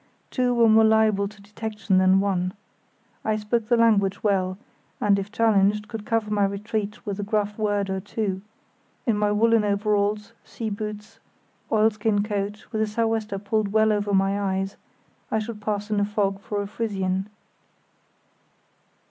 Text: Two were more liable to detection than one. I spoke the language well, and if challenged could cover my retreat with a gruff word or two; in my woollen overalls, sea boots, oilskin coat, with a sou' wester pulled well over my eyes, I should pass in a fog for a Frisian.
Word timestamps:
Two 0.31 0.55
were 0.55 0.67
more 0.67 0.83
liable 0.83 1.27
to 1.27 1.41
detection 1.43 1.99
than 1.99 2.19
one. 2.19 2.55
I 3.23 3.35
spoke 3.35 3.67
the 3.67 3.77
language 3.77 4.23
well, 4.23 4.57
and 4.99 5.19
if 5.19 5.31
challenged 5.31 5.87
could 5.87 6.07
cover 6.07 6.31
my 6.33 6.43
retreat 6.43 7.05
with 7.05 7.19
a 7.19 7.23
gruff 7.23 7.55
word 7.59 7.87
or 7.87 7.99
two; 7.99 8.41
in 9.05 9.15
my 9.15 9.31
woollen 9.31 9.63
overalls, 9.63 10.33
sea 10.43 10.71
boots, 10.71 11.19
oilskin 11.71 12.23
coat, 12.23 12.65
with 12.71 12.81
a 12.81 12.87
sou' 12.87 13.09
wester 13.09 13.37
pulled 13.37 13.73
well 13.73 13.93
over 13.93 14.11
my 14.11 14.41
eyes, 14.41 14.75
I 15.29 15.37
should 15.37 15.61
pass 15.61 15.91
in 15.91 15.99
a 15.99 16.05
fog 16.05 16.39
for 16.39 16.63
a 16.63 16.67
Frisian. 16.67 17.29